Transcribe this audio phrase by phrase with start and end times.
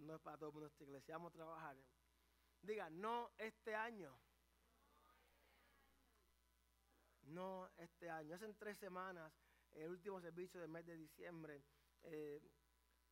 [0.00, 1.76] no, es para todo el mundo esta iglesia, vamos a trabajar.
[2.62, 4.18] Diga, no este año.
[7.22, 8.34] No este año.
[8.34, 9.32] Hace tres semanas,
[9.72, 11.62] el último servicio del mes de diciembre,
[12.02, 12.40] eh,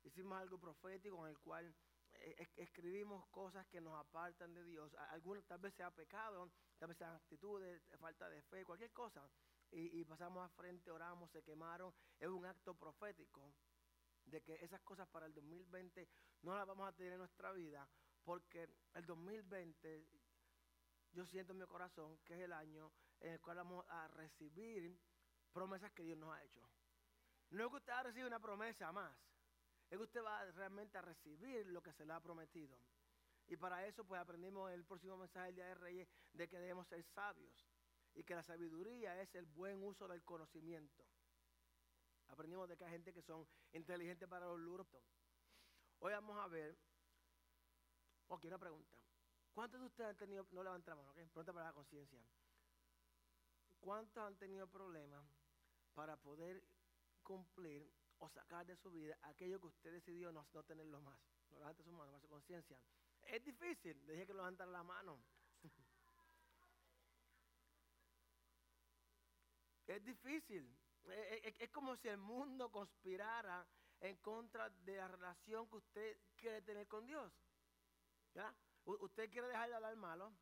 [0.04, 1.74] hicimos algo profético en el cual
[2.12, 4.94] eh, escribimos cosas que nos apartan de Dios.
[5.10, 9.28] Algunas tal vez sea pecado, tal vez sean actitudes, falta de fe, cualquier cosa.
[9.70, 11.92] Y, y pasamos a frente, oramos, se quemaron.
[12.18, 13.52] Es un acto profético
[14.26, 16.08] de que esas cosas para el 2020
[16.42, 17.88] no las vamos a tener en nuestra vida,
[18.24, 20.06] porque el 2020
[21.12, 22.90] yo siento en mi corazón que es el año
[23.20, 24.98] en el cual vamos a recibir
[25.52, 26.60] promesas que Dios nos ha hecho.
[27.50, 29.16] No es que usted va a recibir una promesa más,
[29.90, 32.78] es que usted va realmente a recibir lo que se le ha prometido.
[33.46, 36.58] Y para eso pues aprendimos en el próximo mensaje del Día de Reyes de que
[36.58, 37.68] debemos ser sabios
[38.14, 41.04] y que la sabiduría es el buen uso del conocimiento.
[42.34, 44.88] Aprendimos de que hay gente que son inteligentes para los luros.
[46.00, 46.76] Hoy vamos a ver,
[48.26, 48.98] ok, una pregunta.
[49.52, 51.14] ¿Cuántos de ustedes han tenido, no mano, ok?
[51.14, 52.20] Pregunta para la conciencia.
[53.78, 55.24] ¿Cuántos han tenido problemas
[55.94, 56.60] para poder
[57.22, 61.16] cumplir o sacar de su vida aquello que usted decidió no, no tenerlo más?
[61.52, 62.80] No levante su mano, para su conciencia.
[63.22, 65.22] Es difícil, dije que levantar la mano.
[69.86, 70.76] es difícil.
[71.06, 73.66] Es, como si el mundo conspirara
[74.00, 77.32] en contra de la relación que usted quiere tener con Dios.
[78.34, 78.54] ¿Ya?
[78.84, 80.32] usted quiere dejar de hablar malo.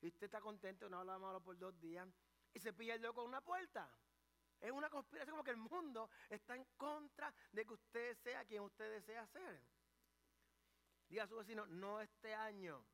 [0.00, 2.08] Y usted está contento, no habla malo por dos días.
[2.54, 3.90] Y se pilla el dedo con una puerta.
[4.60, 8.62] Es una conspiración como que el mundo está en contra de que usted sea quien
[8.62, 9.62] usted desea ser.
[11.08, 12.84] Diga a su vecino, no este año.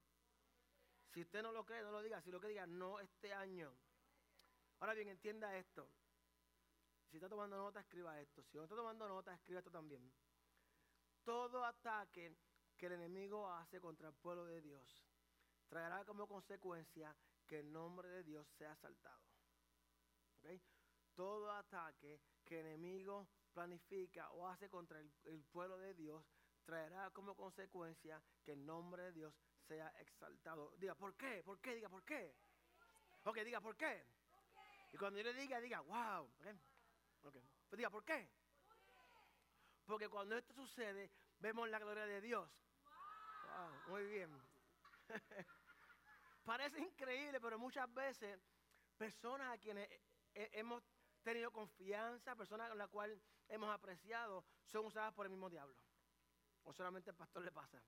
[1.13, 2.21] Si usted no lo cree, no lo diga.
[2.23, 3.75] Si lo que diga, no este año.
[4.81, 5.89] Ahora bien, entienda esto.
[7.15, 8.43] Si está tomando nota, escriba esto.
[8.43, 10.13] Si no está tomando nota, escriba esto también.
[11.23, 12.37] Todo ataque
[12.77, 15.07] que el enemigo hace contra el pueblo de Dios
[15.69, 19.23] traerá como consecuencia que el nombre de Dios sea asaltado.
[21.15, 26.27] Todo ataque que el enemigo planifica o hace contra el, pueblo de Dios
[26.65, 29.35] traerá como consecuencia que el nombre de Dios
[29.69, 30.73] sea exaltado.
[30.79, 31.45] Diga, ¿por qué?
[31.45, 31.77] ¿Por qué?
[31.77, 32.35] Diga, ¿por qué?
[33.23, 34.05] Ok, diga, ¿por qué?
[34.93, 36.29] Y cuando yo le diga, diga, wow.
[36.41, 36.74] Okay.
[37.33, 38.29] Pues diga, ¿por qué?
[39.87, 42.51] Porque cuando esto sucede, vemos la gloria de Dios.
[43.89, 44.31] muy bien.
[46.45, 48.39] Parece increíble, pero muchas veces
[48.99, 49.89] personas a quienes
[50.35, 50.83] hemos
[51.23, 53.19] tenido confianza, personas a las cuales
[53.49, 55.77] hemos apreciado, son usadas por el mismo diablo.
[56.65, 57.83] O solamente el pastor le pasa.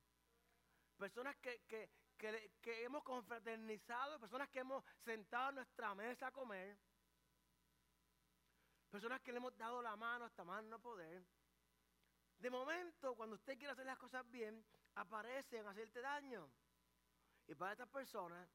[0.96, 6.78] Personas que, que, que hemos confraternizado, personas que hemos sentado en nuestra mesa a comer,
[8.96, 11.22] Personas que le hemos dado la mano hasta más no poder.
[12.38, 14.64] De momento, cuando usted quiere hacer las cosas bien,
[14.94, 16.50] aparecen a hacerte daño.
[17.46, 18.48] Y para estas personas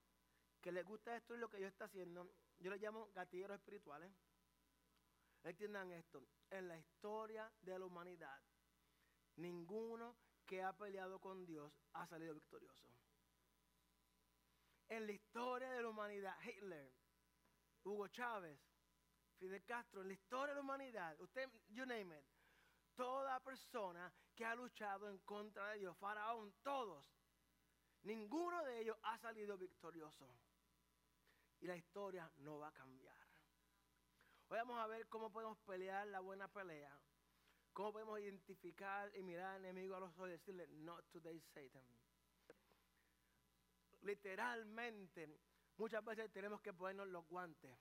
[0.59, 4.11] que les gusta destruir lo que Dios está haciendo, yo les llamo gatilleros espirituales.
[5.43, 6.23] Entiendan esto.
[6.49, 8.41] En la historia de la humanidad,
[9.35, 10.15] ninguno
[10.47, 12.89] que ha peleado con Dios ha salido victorioso.
[14.89, 16.91] En la historia de la humanidad, Hitler,
[17.83, 18.70] Hugo Chávez,
[19.41, 22.23] Fidel Castro, en la historia de la humanidad, usted, you name it,
[22.93, 27.11] toda persona que ha luchado en contra de Dios, Faraón, todos,
[28.03, 30.29] ninguno de ellos ha salido victorioso.
[31.59, 33.17] Y la historia no va a cambiar.
[34.49, 36.95] Hoy vamos a ver cómo podemos pelear la buena pelea.
[37.73, 41.85] Cómo podemos identificar y mirar al enemigo a los ojos y decirle, not today, Satan.
[44.01, 45.39] Literalmente,
[45.77, 47.75] muchas veces tenemos que ponernos los guantes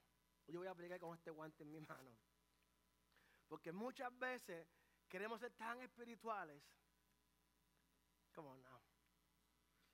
[0.49, 2.17] yo voy a aplicar con este guante en mi mano.
[3.49, 4.67] Porque muchas veces
[5.09, 6.63] queremos ser tan espirituales,
[8.33, 8.83] como no,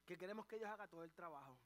[0.05, 1.59] que queremos que ellos hagan todo el trabajo.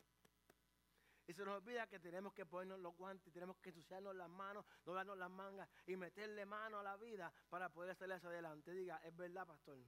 [1.27, 4.65] Y se nos olvida que tenemos que ponernos los guantes, tenemos que ensuciarnos las manos,
[4.85, 8.73] doblarnos las mangas y meterle mano a la vida para poder hacerle hacia adelante.
[8.73, 9.79] Diga, es verdad, pastor.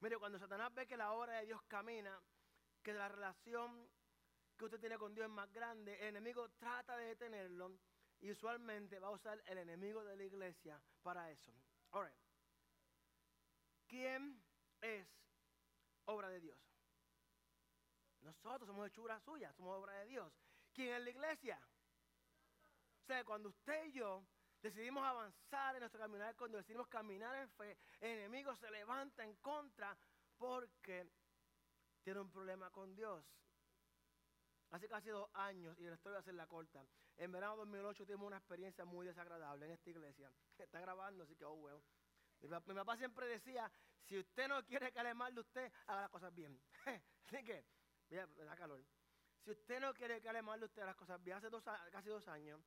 [0.00, 2.20] Mire, cuando Satanás ve que la obra de Dios camina,
[2.82, 3.88] que la relación
[4.58, 7.78] que usted tiene con Dios es más grande, el enemigo trata de detenerlo
[8.20, 11.52] y usualmente va a usar el enemigo de la iglesia para eso.
[11.92, 12.12] Ahora,
[13.86, 14.42] ¿quién
[14.80, 15.06] es
[16.06, 16.58] obra de Dios?
[18.20, 20.32] Nosotros somos hechura suya, somos obra de Dios.
[20.74, 21.60] ¿Quién es la iglesia?
[23.02, 24.26] O sea, cuando usted y yo
[24.60, 29.36] decidimos avanzar en nuestro caminar Dios, decidimos caminar en fe, el enemigo se levanta en
[29.36, 29.96] contra
[30.36, 31.08] porque
[32.02, 33.24] tiene un problema con Dios.
[34.70, 36.84] Hace casi dos años, y la historia va a ser la corta,
[37.16, 40.30] en verano de 2008 tuvimos una experiencia muy desagradable en esta iglesia.
[40.58, 41.82] Está grabando, así que, oh, bueno.
[42.40, 43.70] Mi, papá siempre decía,
[44.06, 46.60] Si usted no quiere que le mal de usted, haga las cosas bien.
[47.26, 47.64] Así que,
[48.08, 48.82] mira, me da calor.
[49.44, 51.36] Si usted no quiere que le mal de usted, las cosas bien.
[51.36, 52.60] Hace dos, casi dos años,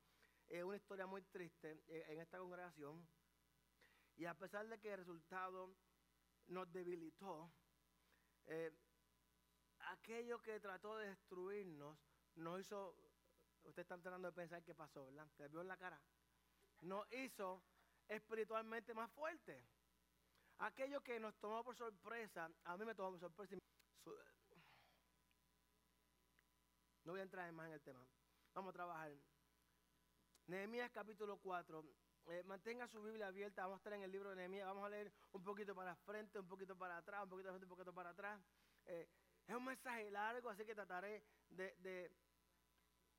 [0.48, 3.08] eh, una historia muy triste eh, en esta congregación.
[4.18, 5.74] Y a pesar de que el resultado
[6.48, 7.52] nos debilitó,
[8.46, 8.72] eh,
[9.92, 11.98] aquello que trató de destruirnos
[12.36, 12.96] nos hizo,
[13.64, 15.28] usted está tratando de pensar qué pasó, ¿verdad?
[15.38, 16.02] Se vio en la cara.
[16.82, 17.62] Nos hizo
[18.08, 19.64] espiritualmente más fuerte.
[20.60, 23.56] Aquello que nos tomó por sorpresa, a mí me tomó por sorpresa.
[27.04, 28.06] No voy a entrar más en el tema.
[28.54, 29.12] Vamos a trabajar.
[30.48, 31.84] Nehemías capítulo 4.
[32.28, 33.64] Eh, mantenga su Biblia abierta.
[33.64, 34.68] Vamos a estar en el libro de Nehemías.
[34.68, 37.66] Vamos a leer un poquito para frente, un poquito para atrás, un poquito para frente,
[37.66, 38.40] un poquito para atrás.
[38.86, 39.10] Eh,
[39.52, 42.10] es un mensaje largo, así que trataré de,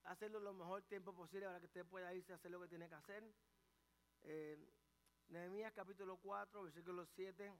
[0.04, 2.88] hacerlo lo mejor tiempo posible para que usted pueda irse a hacer lo que tiene
[2.88, 3.22] que hacer.
[4.22, 4.58] Eh,
[5.28, 7.52] Nehemías capítulo 4, versículo 7.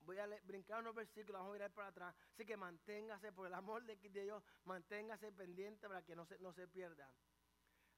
[0.00, 2.14] Voy a brincar unos versículos, vamos a mirar para atrás.
[2.32, 6.54] Así que manténgase, por el amor de, Dios, manténgase pendiente para que no se, no
[6.54, 7.12] se pierda.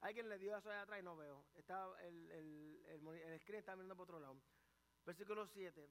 [0.01, 1.45] Alguien le dio eso de atrás y no veo.
[1.55, 4.35] Está el, el, el, screen está mirando por otro lado.
[5.05, 5.89] Versículo 7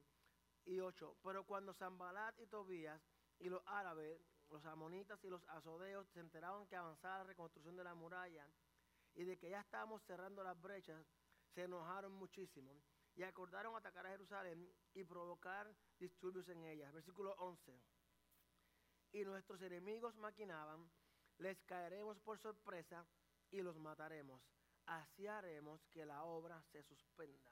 [0.65, 1.17] y 8.
[1.23, 3.01] Pero cuando Zambalat y Tobías
[3.41, 7.83] y los árabes, los amonitas y los azodeos se enteraron que avanzaba la reconstrucción de
[7.83, 8.47] la muralla
[9.15, 11.05] y de que ya estábamos cerrando las brechas,
[11.53, 12.81] se enojaron muchísimo
[13.15, 16.91] y acordaron atacar a Jerusalén y provocar disturbios en ella.
[16.91, 17.81] Versículo 11.
[19.13, 20.89] Y nuestros enemigos maquinaban,
[21.39, 23.05] les caeremos por sorpresa
[23.49, 24.41] y los mataremos.
[24.85, 27.51] Así haremos que la obra se suspenda.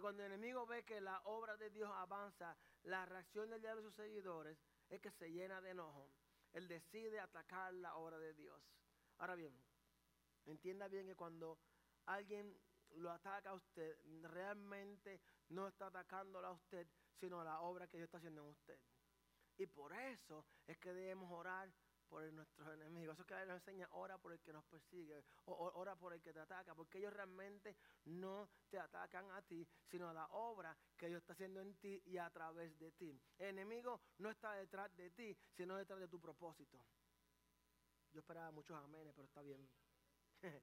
[0.00, 3.88] cuando el enemigo ve que la obra de Dios avanza, la reacción del diablo de
[3.88, 4.56] sus seguidores
[4.88, 6.10] es que se llena de enojo.
[6.52, 8.62] Él decide atacar la obra de Dios.
[9.18, 9.54] Ahora bien,
[10.46, 11.58] entienda bien que cuando
[12.06, 12.58] alguien
[12.96, 15.20] lo ataca a usted, realmente
[15.50, 16.86] no está atacándola a usted,
[17.20, 18.78] sino a la obra que Dios está haciendo en usted.
[19.58, 21.72] Y por eso es que debemos orar
[22.08, 23.14] por nuestros enemigos.
[23.14, 26.40] Eso que nos enseña, ora por el que nos persigue, ora por el que te
[26.40, 27.76] ataca, porque ellos realmente
[28.06, 32.02] no te atacan a ti, sino a la obra que Dios está haciendo en ti
[32.06, 33.20] y a través de ti.
[33.38, 36.78] El enemigo no está detrás de ti, sino detrás de tu propósito.
[38.12, 39.68] Yo esperaba muchos amenes, pero está bien.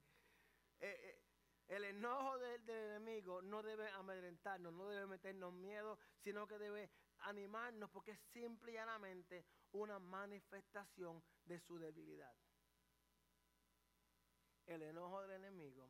[0.81, 1.25] Eh, eh,
[1.67, 7.89] el enojo del, enemigo no debe amedrentarnos, no debe meternos miedo, sino que debe animarnos
[7.89, 9.45] porque es simple y llanamente
[9.75, 12.33] una manifestación de su debilidad.
[14.65, 15.89] El enojo del enemigo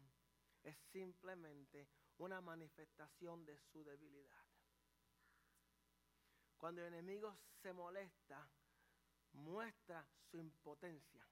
[0.64, 1.88] es simplemente
[2.18, 4.44] una manifestación de su debilidad.
[6.58, 8.50] Cuando el enemigo se molesta,
[9.34, 11.26] muestra su impotencia.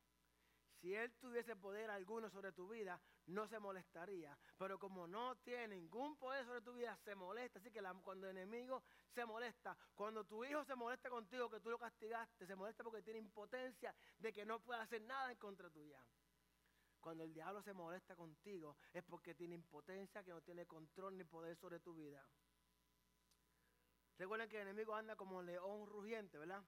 [0.79, 4.37] Si él tuviese poder alguno sobre tu vida, no se molestaría.
[4.57, 7.59] Pero como no tiene ningún poder sobre tu vida, se molesta.
[7.59, 8.83] Así que cuando el enemigo
[9.13, 13.01] se molesta, cuando tu hijo se molesta contigo, que tú lo castigaste, se molesta porque
[13.01, 16.03] tiene impotencia de que no puede hacer nada en contra tuya.
[16.99, 21.25] Cuando el diablo se molesta contigo, es porque tiene impotencia, que no tiene control ni
[21.25, 22.25] poder sobre tu vida.
[24.17, 26.63] Recuerden que el enemigo anda como un león rugiente, ¿verdad?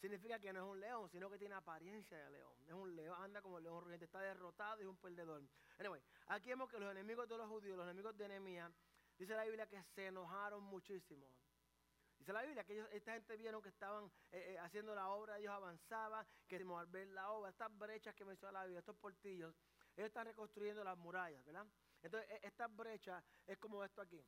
[0.00, 2.52] Significa que no es un león, sino que tiene apariencia de león.
[2.66, 5.42] Es un león, anda como el león rugiente, está derrotado y es un perdedor.
[5.78, 8.72] Anyway, aquí vemos que los enemigos de los judíos, los enemigos de Nehemías,
[9.18, 11.26] dice la Biblia que se enojaron muchísimo.
[12.18, 15.52] Dice la Biblia que esta gente vieron que estaban eh, eh, haciendo la obra, ellos
[15.52, 19.54] avanzaban, que al ver la obra, estas brechas que menciona la Biblia, estos portillos,
[19.96, 21.66] ellos están reconstruyendo las murallas, ¿verdad?
[22.02, 24.22] Entonces, e, estas brechas es como esto aquí.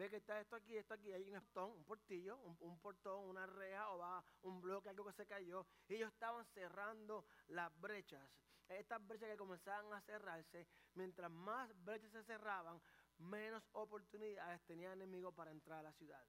[0.00, 3.44] Ve que está esto aquí, esto aquí, hay un portón, un portillo, un, portón, una
[3.44, 5.66] reja o va un bloque, algo que se cayó.
[5.88, 8.26] Ellos estaban cerrando las brechas.
[8.66, 12.80] Estas brechas que comenzaban a cerrarse, mientras más brechas se cerraban,
[13.18, 16.26] menos oportunidades tenía el enemigo para entrar a la ciudad.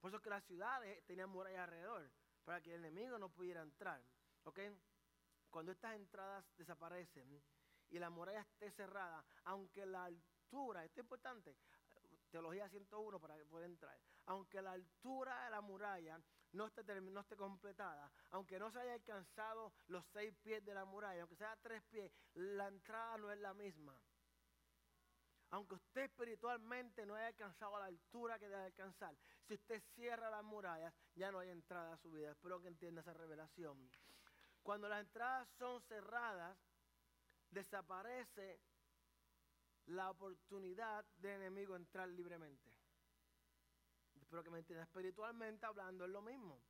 [0.00, 2.10] Por eso que las ciudades tenían murallas alrededor,
[2.46, 4.02] para que el enemigo no pudiera entrar.
[4.44, 4.58] ¿Ok?
[5.50, 7.42] Cuando estas entradas desaparecen
[7.90, 11.54] y la muralla esté cerrada, aunque la altura, esto es importante,
[12.32, 13.96] Teología 101 para que pueda entrar.
[14.26, 16.18] Aunque la altura de la muralla
[16.52, 21.20] no esté, no completada, aunque no se haya alcanzado los seis pies de la muralla,
[21.20, 23.94] aunque sea tres pies, la entrada no es la misma.
[25.50, 29.14] Aunque usted espiritualmente no haya alcanzado la altura que debe alcanzar,
[29.46, 32.30] si usted cierra las murallas, ya no hay entrada a su vida.
[32.30, 33.90] Espero que entienda esa revelación.
[34.62, 36.56] Cuando las entradas son cerradas,
[37.50, 38.58] desaparece
[39.86, 42.70] la oportunidad del enemigo entrar libremente.
[44.20, 44.86] Espero que me entiendan.
[44.86, 46.60] Espiritualmente hablando es lo mismo.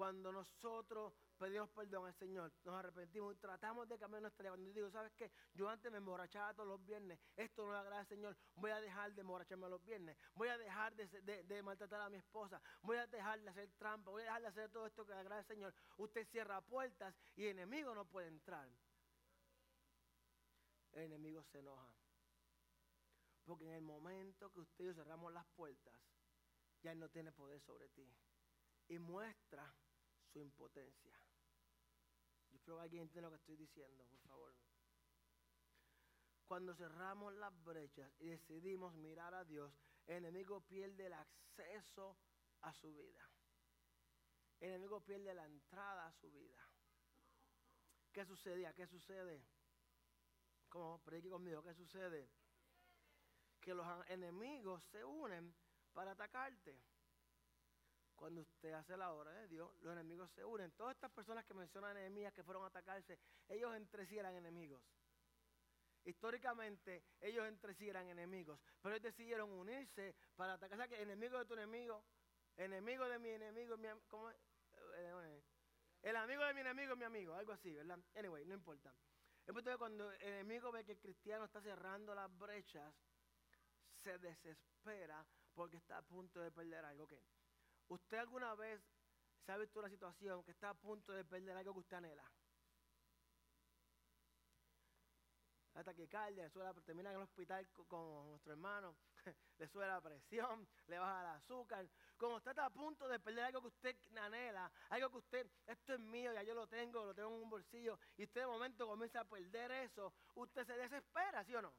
[0.00, 4.52] cuando nosotros pedimos perdón al Señor, nos arrepentimos y tratamos de cambiar nuestra vida.
[4.52, 5.30] Cuando yo digo, ¿sabes qué?
[5.52, 8.80] Yo antes me emborrachaba todos los viernes, esto no le agrada al Señor, voy a
[8.80, 13.06] dejar de emborracharme los viernes, voy a dejar de, maltratar a mi esposa, voy a
[13.08, 15.46] dejar de hacer trampa, voy a dejar de hacer todo esto que le agrada al
[15.46, 15.74] Señor.
[15.98, 18.70] Usted cierra puertas y el enemigo no puede entrar.
[20.92, 21.99] El enemigo se enoja.
[23.50, 25.92] Porque en el momento que usted y yo cerramos las puertas,
[26.82, 28.08] ya él no tiene poder sobre ti.
[28.86, 29.74] Y muestra
[30.32, 31.18] su impotencia.
[32.48, 34.54] Yo espero que alguien entienda lo que estoy diciendo, por favor.
[36.46, 39.74] Cuando cerramos las brechas y decidimos mirar a Dios,
[40.06, 42.16] el enemigo pierde el acceso
[42.60, 43.28] a su vida.
[44.60, 46.70] El enemigo pierde la entrada a su vida.
[48.12, 48.72] ¿Qué sucedía?
[48.74, 49.44] ¿Qué sucede?
[50.68, 51.02] ¿Cómo?
[51.02, 51.64] Predique conmigo.
[51.64, 52.30] ¿Qué sucede?
[53.60, 55.54] Que los enemigos se unen
[55.92, 56.78] para atacarte.
[58.14, 60.72] Cuando usted hace la obra de Dios, los enemigos se unen.
[60.72, 64.82] Todas estas personas que mencionan enemías que fueron a atacarse, ellos entre sí eran enemigos.
[66.04, 70.78] Históricamente, ellos entre sí eran enemigos, pero ellos decidieron unirse para atacar.
[70.78, 72.04] O sea, que enemigo de tu enemigo,
[72.56, 74.36] enemigo de mi enemigo, mi, ¿cómo es?
[74.96, 75.42] Eh,
[76.02, 77.98] el amigo de mi enemigo es mi amigo, algo así, ¿verdad?
[78.14, 78.94] Anyway, no importa.
[79.46, 82.94] Es cuando el enemigo ve que el cristiano está cerrando las brechas,
[84.02, 87.06] se desespera porque está a punto de perder algo.
[87.06, 87.22] ¿Qué?
[87.88, 88.80] ¿Usted alguna vez
[89.44, 92.24] se ha visto una situación que está a punto de perder algo que usted anhela?
[95.74, 98.96] La taquicardia, le termina en el hospital con, nuestro hermano,
[99.58, 101.88] le sube la presión, le baja el azúcar.
[102.16, 105.94] Como usted está a punto de perder algo que usted anhela, algo que usted, esto
[105.94, 108.86] es mío, ya yo lo tengo, lo tengo en un bolsillo, y usted de momento
[108.86, 111.72] comienza a perder eso, usted se desespera, ¿sí o no?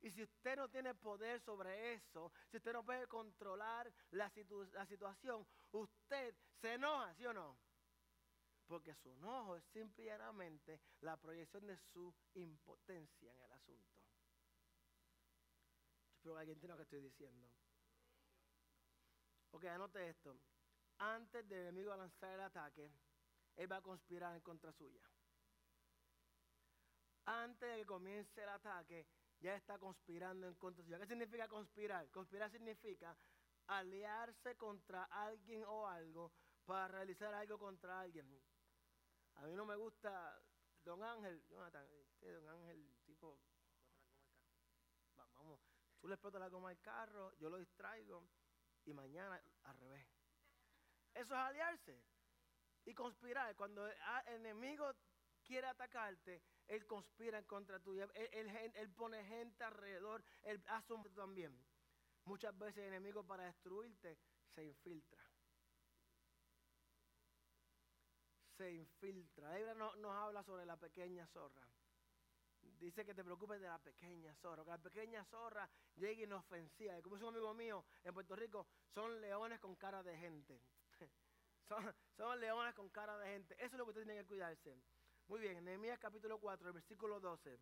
[0.00, 5.46] Y si usted no tiene poder sobre eso, si usted no puede controlar la, situación,
[5.72, 7.58] usted se enoja, ¿sí o no?
[8.66, 13.98] Porque su enojo es simplemente la proyección de su impotencia en el asunto.
[16.14, 17.48] Espero que alguien entienda lo que estoy diciendo.
[19.50, 20.38] Ok, anote esto.
[20.98, 22.92] Antes del enemigo lanzar el ataque,
[23.56, 25.00] él va a conspirar en contra suya.
[27.24, 29.06] Antes de que comience el ataque,
[29.40, 30.98] ya está conspirando en contra suya.
[30.98, 32.10] ¿Qué significa conspirar?
[32.10, 33.16] Conspirar significa
[33.66, 36.32] aliarse contra alguien o algo
[36.64, 38.26] para realizar algo contra alguien.
[39.34, 40.40] A mí no me gusta
[40.82, 43.38] Don Ángel, Jonathan, este Don Ángel, tipo,
[45.14, 45.60] vamos,
[46.00, 48.28] tú le explotas la goma al carro, yo lo distraigo
[48.84, 50.08] y mañana al revés.
[51.14, 52.02] Eso es aliarse
[52.84, 53.54] y conspirar.
[53.54, 53.94] Cuando el
[54.28, 54.94] enemigo
[55.48, 61.58] quiere atacarte, él conspira contra tuya, él, pone gente alrededor, él hace un también.
[62.26, 64.18] Muchas veces el enemigo para destruirte
[64.54, 65.24] se infiltra.
[68.58, 69.58] Se infiltra.
[69.58, 71.66] La no, nos habla sobre la pequeña zorra.
[72.60, 74.64] Dice que te preocupes de la pequeña zorra.
[74.64, 76.98] Que la pequeña zorra llegue inofensiva.
[76.98, 80.60] Y como es un amigo mío en Puerto Rico, son leones con cara de gente.
[81.68, 83.54] son, son leones con cara de gente.
[83.54, 84.76] Eso es lo que usted tiene que cuidarse.
[85.28, 87.60] Muy bien, en Nehemías capítulo 4, el versículo 12.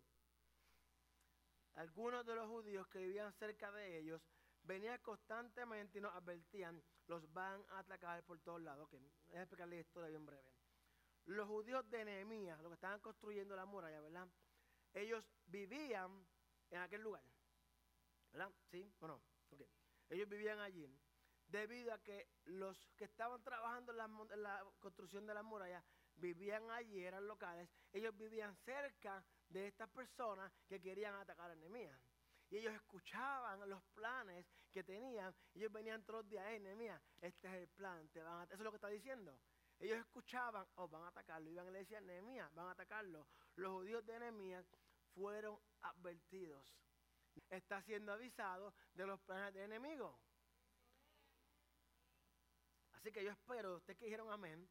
[1.75, 4.21] Algunos de los judíos que vivían cerca de ellos
[4.63, 8.85] venían constantemente y nos advertían, los van a atacar por todos lados.
[8.85, 8.93] Ok,
[9.27, 10.49] voy a explicarle la historia bien breve.
[11.25, 14.29] Los judíos de Nehemías, los que estaban construyendo la muralla, ¿verdad?
[14.93, 16.25] Ellos vivían
[16.69, 17.23] en aquel lugar.
[18.31, 18.49] ¿Verdad?
[18.71, 19.21] ¿Sí o no?
[19.51, 19.61] Ok.
[20.09, 20.89] Ellos vivían allí.
[21.47, 25.83] Debido a que los que estaban trabajando en la construcción de la muralla
[26.17, 31.99] vivían allí, eran locales, ellos vivían cerca de estas personas que querían atacar a Nehemías.
[32.49, 35.35] Y ellos escuchaban los planes que tenían.
[35.53, 38.43] Ellos venían todos los días, Nehemías, este es el plan, te van a...
[38.45, 39.37] Eso es lo que está diciendo.
[39.79, 41.49] Ellos escuchaban, oh, van a atacarlo.
[41.49, 43.27] Iban y le decían, Nehemías, van a atacarlo.
[43.55, 44.65] Los judíos de Nehemías
[45.13, 46.73] fueron advertidos.
[47.49, 50.15] Está siendo avisado de los planes de enemigos.
[52.93, 54.67] Así que yo espero, ustedes que dijeron amén,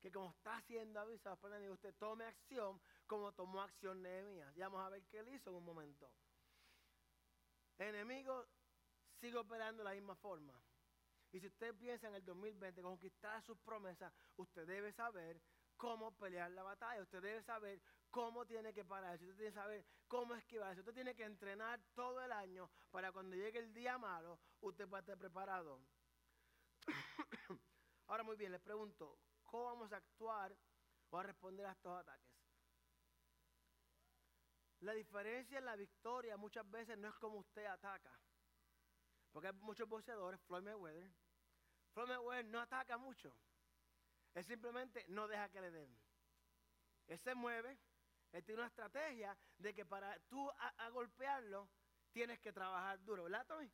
[0.00, 4.54] que como está siendo avisado por el usted tome acción como tomó acción Nehemías.
[4.54, 6.10] Ya vamos a ver qué él hizo en un momento.
[7.78, 8.46] Enemigo
[9.20, 10.60] sigue operando de la misma forma.
[11.32, 15.40] Y si usted piensa en el 2020 conquistar sus promesas, usted debe saber
[15.76, 17.02] cómo pelear la batalla.
[17.02, 19.24] Usted debe saber cómo tiene que pararse.
[19.24, 20.80] Usted tiene que saber cómo esquivarse.
[20.80, 25.00] Usted tiene que entrenar todo el año para cuando llegue el día malo, usted pueda
[25.00, 25.80] estar preparado.
[28.06, 30.54] Ahora muy bien, les pregunto, cómo vamos a actuar
[31.10, 32.28] o a responder a estos ataques.
[34.80, 38.12] La diferencia en la victoria muchas veces no es como usted ataca.
[39.32, 41.10] Porque hay muchos boxeadores, Floyd Mayweather.
[41.92, 43.34] Floyd Mayweather no ataca mucho.
[44.34, 45.98] Él simplemente no deja que le den.
[47.08, 47.78] Él se mueve,
[48.32, 51.68] él tiene una estrategia de que para tú a, golpearlo
[52.12, 53.70] tienes que trabajar duro, ¿verdad, Tommy?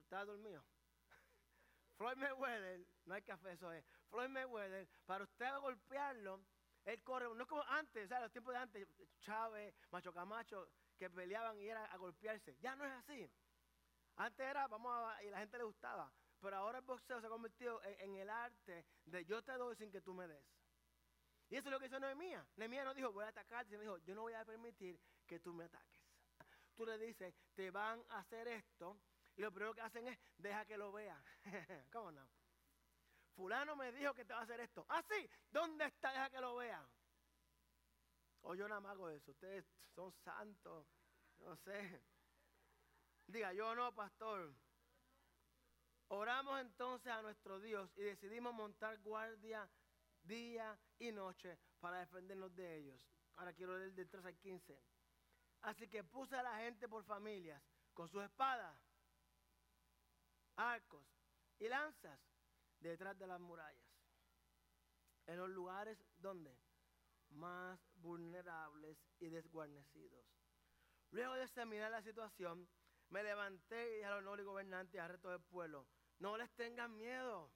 [0.00, 0.64] Estaba dormido.
[1.96, 3.84] Floyd Mayweather, no hay café, eso es.
[4.14, 6.40] Floyd Mayweather, para usted golpearlo,
[6.84, 8.22] él corre, no como antes, ¿sabes?
[8.22, 12.56] Los tiempos de antes, Chávez, Macho Camacho, que peleaban y era a golpearse.
[12.60, 13.28] Ya no es así.
[14.14, 16.12] Antes era, vamos a, y la gente le gustaba.
[16.40, 19.90] Pero ahora el boxeo se ha convertido en, el arte de yo te doy sin
[19.90, 20.46] que tú me des.
[21.48, 22.46] Y eso es lo que hizo Nehemías.
[22.56, 25.52] Nehemías no dijo, voy a atacarte, sino dijo, yo no voy a permitir que tú
[25.52, 26.02] me ataques.
[26.76, 28.96] Tú le dices, te van a hacer esto,
[29.34, 31.20] y lo primero que hacen es, deja que lo vea.
[31.92, 32.28] ¿Cómo no?
[33.34, 34.86] Fulano me dijo que te va a hacer esto.
[34.88, 36.10] Ah, sí, ¿dónde está?
[36.12, 36.86] Deja que lo vea.
[38.42, 39.30] O yo nada más hago eso.
[39.32, 39.64] Ustedes
[39.94, 40.86] son santos.
[41.40, 42.02] No sé.
[43.26, 44.54] Diga, yo no, pastor.
[46.08, 49.68] Oramos entonces a nuestro Dios y decidimos montar guardia
[50.22, 53.08] día y noche para defendernos de ellos.
[53.36, 54.80] Ahora quiero leer del 3 al 15.
[55.62, 57.62] Así que puse a la gente por familias
[57.94, 58.78] con sus espadas,
[60.56, 61.06] arcos
[61.58, 62.20] y lanzas
[62.88, 63.82] detrás de las murallas.
[65.26, 66.56] En los lugares donde
[67.30, 70.24] más vulnerables y desguarnecidos.
[71.10, 72.68] Luego de examinar la situación,
[73.08, 75.86] me levanté y dije a los nobles gobernantes y al resto del pueblo,
[76.18, 77.52] no les tengan miedo.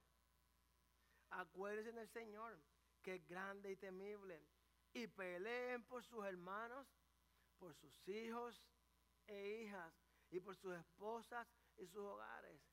[1.29, 2.59] Acuérdense del Señor,
[3.01, 4.45] que es grande y temible,
[4.93, 6.87] y peleen por sus hermanos,
[7.57, 8.65] por sus hijos
[9.27, 9.93] e hijas,
[10.31, 12.68] y por sus esposas y sus hogares.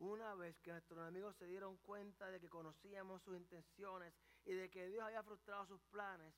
[0.00, 4.14] Una vez que nuestros amigos se dieron cuenta de que conocíamos sus intenciones
[4.46, 6.34] y de que Dios había frustrado sus planes,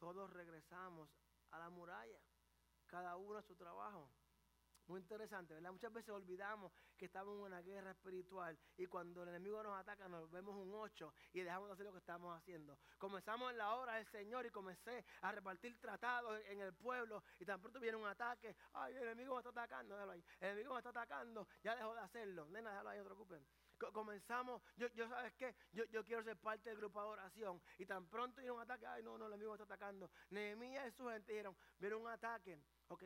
[0.00, 1.08] todos regresamos
[1.52, 2.20] a la muralla,
[2.86, 4.10] cada uno a su trabajo.
[4.86, 5.72] Muy interesante, ¿verdad?
[5.72, 10.08] Muchas veces olvidamos que estamos en una guerra espiritual y cuando el enemigo nos ataca
[10.08, 12.78] nos vemos un 8 y dejamos de hacer lo que estamos haciendo.
[12.98, 17.46] Comenzamos en la obra del Señor y comencé a repartir tratados en el pueblo y
[17.46, 18.54] tan pronto viene un ataque.
[18.74, 19.98] Ay, el enemigo me está atacando.
[20.02, 22.46] El enemigo me está atacando, ya dejó de hacerlo.
[22.50, 23.42] Nena, déjalo ahí, no te preocupes
[23.92, 27.60] comenzamos, yo, yo sabes qué, yo, yo, quiero ser parte del grupo de oración.
[27.78, 30.10] Y tan pronto viene un ataque, ay no, no, el enemigo me está atacando.
[30.30, 33.04] Nehemías y su gente dijeron, viene un ataque, ok,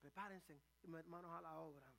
[0.00, 0.62] prepárense,
[1.06, 1.92] manos a la obra.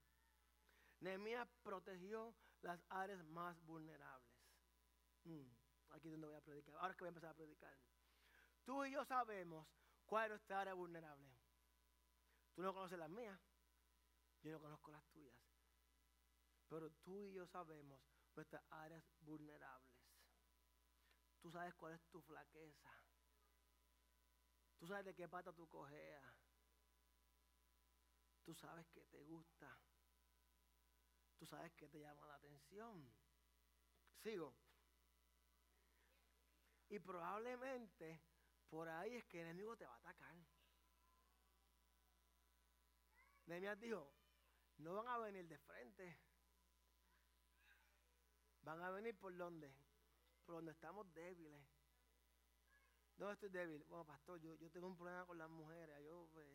[0.99, 4.37] Nehemías protegió las áreas más vulnerables.
[5.23, 5.47] Mm,
[5.89, 6.75] aquí es donde voy a predicar.
[6.75, 7.77] Ahora es que voy a empezar a predicar.
[8.65, 9.67] Tú y yo sabemos
[10.05, 11.31] cuál es nuestra área vulnerable.
[12.53, 13.39] Tú no conoces las mías,
[14.43, 15.35] yo no conozco las tuyas.
[16.67, 18.01] Pero tú y yo sabemos
[18.35, 20.01] nuestras áreas vulnerables.
[21.41, 22.91] Tú sabes cuál es tu flaqueza.
[24.77, 26.50] Tú sabes de qué pata tú cojeas.
[28.43, 29.77] Tú sabes que te gusta.
[31.37, 33.11] Tú sabes que te llama la atención.
[34.21, 34.53] Sigo.
[36.89, 38.21] Y probablemente
[38.69, 40.35] por ahí es que el enemigo te va a atacar.
[43.45, 44.13] Nehemías dijo,
[44.77, 46.17] no van a venir de frente.
[48.61, 49.73] Van a venir por donde?
[50.45, 51.61] Por donde estamos débiles.
[53.17, 53.83] ¿Dónde estoy débil?
[53.85, 56.03] Bueno, pastor, yo, yo tengo un problema con las mujeres.
[56.03, 56.47] Yo, pues,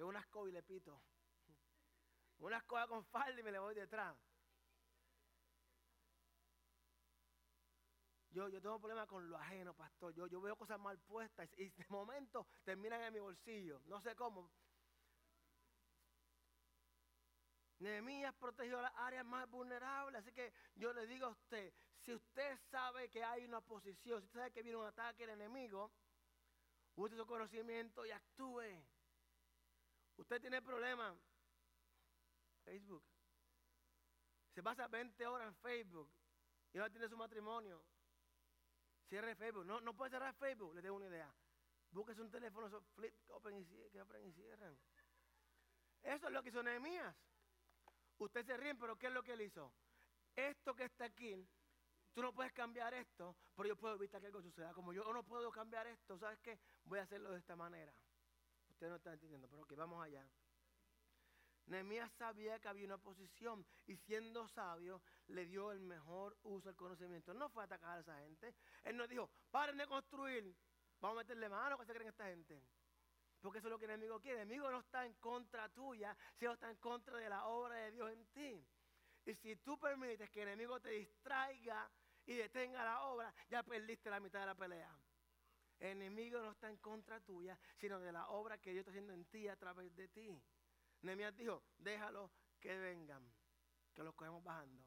[0.00, 0.98] Veo una escoba y le pito.
[2.38, 4.16] Una escoba con falda y me le voy detrás.
[8.30, 10.14] Yo, yo tengo problemas con lo ajeno, pastor.
[10.14, 13.82] Yo, yo veo cosas mal puestas y de momento terminan en mi bolsillo.
[13.88, 14.50] No sé cómo.
[17.80, 20.22] Nehemías protegió las áreas más vulnerables.
[20.22, 24.28] Así que yo le digo a usted, si usted sabe que hay una oposición, si
[24.28, 25.92] usted sabe que viene un ataque del enemigo,
[26.96, 28.82] use su conocimiento y actúe.
[30.20, 31.16] Usted tiene problemas.
[32.62, 33.02] Facebook.
[34.54, 36.10] Se pasa 20 horas en Facebook
[36.72, 37.82] y ahora tiene su matrimonio.
[39.08, 39.64] Cierre Facebook.
[39.64, 41.34] No, no puede cerrar Facebook, le tengo una idea.
[41.90, 44.78] Búsquese un teléfono, flip, que open y, y cierran.
[46.02, 47.16] Eso es lo que hizo Nehemías.
[48.18, 49.72] Usted se ríe, pero ¿qué es lo que él hizo?
[50.36, 51.48] Esto que está aquí,
[52.12, 54.74] tú no puedes cambiar esto, pero yo puedo evitar que algo suceda.
[54.74, 56.60] Como yo no puedo cambiar esto, ¿sabes qué?
[56.84, 57.92] Voy a hacerlo de esta manera.
[58.80, 60.26] Ustedes no están entendiendo, pero ok, vamos allá.
[61.66, 66.76] Nehemías sabía que había una oposición y siendo sabio le dio el mejor uso del
[66.76, 67.34] conocimiento.
[67.34, 68.54] No fue a atacar a esa gente.
[68.84, 70.56] Él no dijo, paren de construir,
[70.98, 72.62] vamos a meterle mano, ¿qué se creen esta gente?
[73.42, 74.40] Porque eso es lo que el enemigo quiere.
[74.40, 77.90] El enemigo no está en contra tuya, sino está en contra de la obra de
[77.90, 78.66] Dios en ti.
[79.26, 81.86] Y si tú permites que el enemigo te distraiga
[82.24, 84.90] y detenga la obra, ya perdiste la mitad de la pelea.
[85.80, 89.14] El enemigo no está en contra tuya, sino de la obra que Dios está haciendo
[89.14, 90.38] en ti a través de ti.
[91.02, 93.26] Nehemías dijo, déjalo que vengan,
[93.94, 94.84] que los cogemos bajando.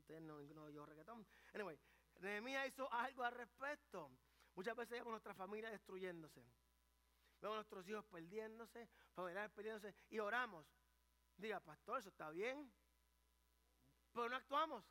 [0.00, 1.24] ustedes no, ninguno yo reggaetón.
[1.54, 1.78] Anyway,
[2.20, 4.10] Nehemías hizo algo al respecto.
[4.56, 6.44] Muchas veces vemos nuestra familia destruyéndose.
[7.40, 10.66] Vemos a nuestros hijos perdiéndose, familiares perdiéndose y oramos.
[11.36, 12.68] Diga, pastor, eso está bien.
[14.12, 14.84] Pero no actuamos.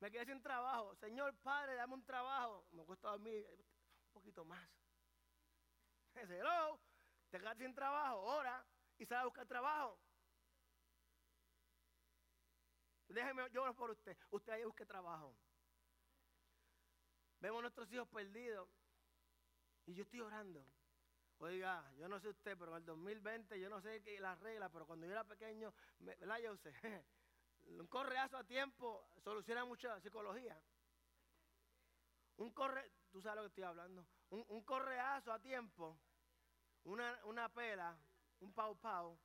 [0.00, 0.94] Me quedé sin trabajo.
[0.96, 2.66] Señor Padre, dame un trabajo.
[2.72, 4.68] Me cuesta dormir un poquito más.
[6.14, 6.80] Hello,
[7.30, 8.64] te quedas sin trabajo, ora
[8.98, 9.98] y sale a buscar trabajo.
[13.08, 14.16] Déjeme, yo oro por usted.
[14.30, 15.34] Usted ahí busque trabajo.
[17.40, 18.68] Vemos a nuestros hijos perdidos.
[19.86, 20.66] Y yo estoy orando.
[21.38, 24.86] Oiga, yo no sé usted, pero en el 2020 yo no sé las reglas, pero
[24.86, 26.38] cuando yo era pequeño, ¿verdad?
[26.40, 26.72] Yo sé,
[27.68, 30.60] un correazo a tiempo soluciona mucha psicología.
[32.36, 34.06] Un corre, tú sabes lo que estoy hablando.
[34.30, 35.98] Un, correazo a tiempo,
[36.84, 37.98] una, una pela,
[38.40, 39.18] un pau pau,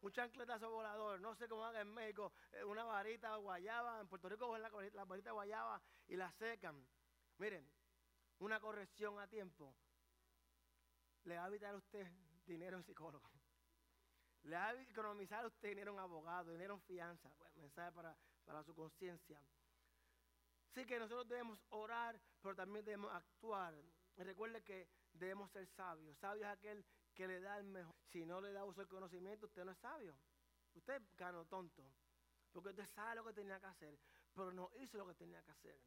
[0.00, 4.28] un chancletazo volador, no sé cómo haga en México, eh, una varita guayaba, en Puerto
[4.28, 6.86] Rico cogen la, la varita guayaba y la secan.
[7.38, 7.68] Miren,
[8.38, 9.74] una corrección a tiempo
[11.24, 12.06] le va a evitar a usted
[12.46, 13.39] dinero en psicólogo.
[14.44, 17.30] Le va a economizar a usted dinero en abogado, dinero en fianza.
[17.38, 19.40] Bueno, mensaje para, para su conciencia.
[20.74, 23.74] Sí que nosotros debemos orar, pero también debemos actuar.
[24.16, 26.16] Y recuerde que debemos ser sabios.
[26.18, 27.94] Sabio es aquel que le da el mejor.
[28.12, 30.16] Si no le da uso del conocimiento, usted no es sabio.
[30.74, 31.84] Usted es cano tonto.
[32.52, 33.98] Porque usted sabe lo que tenía que hacer,
[34.34, 35.80] pero no hizo lo que tenía que hacer.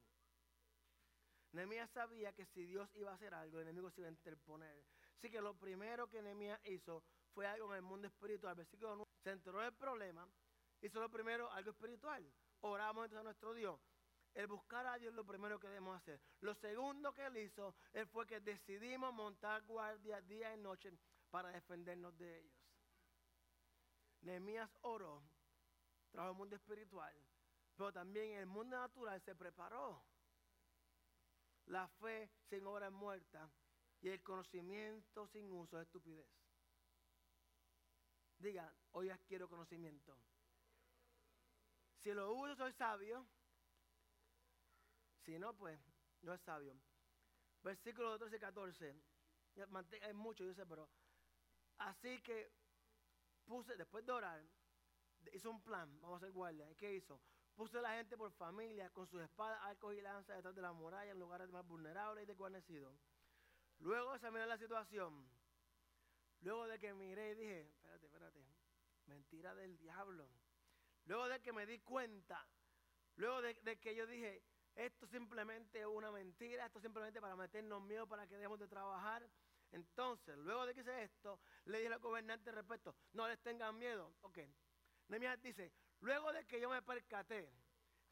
[1.51, 4.83] Nehemías sabía que si Dios iba a hacer algo, el enemigo se iba a interponer.
[5.17, 8.55] Así que lo primero que Nehemías hizo fue algo en el mundo espiritual.
[8.55, 10.27] Versículo 9, se enteró del problema,
[10.81, 12.23] hizo lo primero algo espiritual.
[12.61, 13.79] Oramos entonces a nuestro Dios.
[14.33, 16.19] El buscar a Dios es lo primero que debemos hacer.
[16.41, 17.75] Lo segundo que él hizo
[18.11, 20.91] fue que decidimos montar guardia día y noche
[21.29, 22.53] para defendernos de ellos.
[24.21, 25.21] Nehemías oró,
[26.11, 27.13] trabajó el mundo espiritual,
[27.75, 30.03] pero también el mundo natural se preparó.
[31.65, 33.49] La fe sin obra es muerta
[34.01, 36.42] y el conocimiento sin uso es estupidez.
[38.43, 40.17] Diga, hoy quiero conocimiento.
[41.99, 43.25] Si lo uso soy sabio.
[45.23, 45.79] Si no, pues
[46.23, 46.77] no es sabio.
[47.63, 48.95] Versículo 13 y 14.
[49.55, 50.89] Es mucho, yo sé, pero
[51.77, 52.51] así que
[53.45, 54.43] puse, después de orar,
[55.31, 56.69] hizo un plan, vamos a hacer guardia.
[56.69, 57.21] ¿Y qué hizo?
[57.55, 60.73] Puse a la gente por familia con sus espadas, arcos y lanzas detrás de la
[60.73, 62.93] muralla en lugares más vulnerables y desguarnecidos.
[63.79, 65.25] Luego examinar la situación,
[66.43, 68.45] luego de que miré y dije, espérate, espérate,
[69.07, 70.29] mentira del diablo.
[71.05, 72.47] Luego de que me di cuenta,
[73.15, 74.43] luego de, que yo dije,
[74.75, 79.27] esto simplemente es una mentira, esto simplemente para meternos miedo, para que dejemos de trabajar.
[79.71, 84.13] Entonces, luego de que hice esto, le dije al gobernante respecto, no les tengan miedo.
[84.21, 84.39] Ok.
[85.07, 87.49] Nehemías dice, Luego de que yo me percaté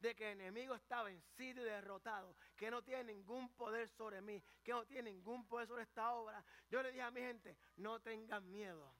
[0.02, 4.42] de que el enemigo está vencido y derrotado, que no tiene ningún poder sobre mí,
[4.64, 8.00] que no tiene ningún poder sobre esta obra, yo le dije a mi gente, no
[8.00, 8.92] tengan miedo.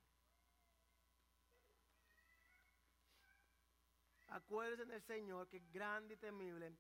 [4.29, 6.75] Acuérdense del Señor que es grande y temible.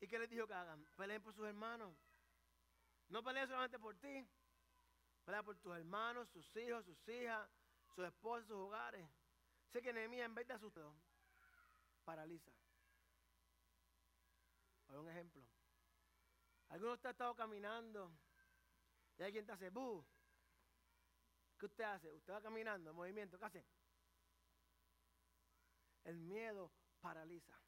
[0.00, 0.84] ¿Y que les dijo que hagan?
[0.96, 1.96] Peleen por sus hermanos.
[3.08, 4.28] No peleen solamente por ti.
[5.24, 7.48] Peleen por tus hermanos, sus hijos, sus hijas,
[7.94, 9.08] sus esposas, sus hogares.
[9.72, 10.92] Sé que Nehemías en vez de asustar,
[12.04, 12.52] paraliza.
[14.86, 15.42] Por un ejemplo.
[16.68, 18.12] Alguno usted ha estado caminando
[19.18, 20.04] y alguien te hace bu.
[21.58, 22.12] ¿Qué usted hace?
[22.12, 23.38] Usted va caminando en movimiento.
[23.38, 23.64] ¿Qué hace?
[26.04, 27.58] El miedo paraliza.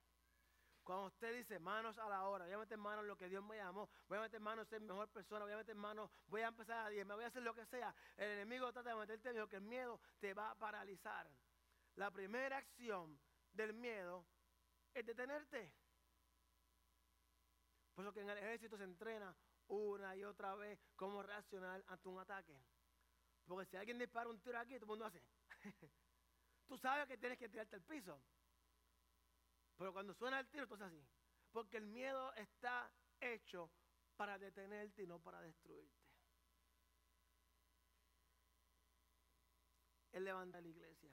[0.88, 3.44] Cuando usted dice manos a la hora, voy a meter manos en lo que Dios
[3.44, 6.40] me llamó, voy a meter manos en ser mejor persona, voy a meter manos, voy
[6.40, 7.94] a empezar a 10, me voy a hacer lo que sea.
[8.16, 11.28] El enemigo trata de meterte miedo, que el miedo te va a paralizar.
[11.96, 13.20] La primera acción
[13.52, 14.24] del miedo
[14.94, 15.74] es detenerte.
[17.98, 19.34] Por eso que en el ejército se entrena
[19.66, 22.56] una y otra vez cómo reaccionar ante un ataque.
[23.44, 25.20] Porque si alguien dispara un tiro aquí, todo el mundo hace.
[26.68, 28.22] Tú sabes que tienes que tirarte al piso.
[29.76, 31.04] Pero cuando suena el tiro, tú haces así.
[31.50, 32.88] Porque el miedo está
[33.20, 33.68] hecho
[34.14, 35.98] para detenerte y no para destruirte.
[40.12, 41.11] Él levanta la iglesia.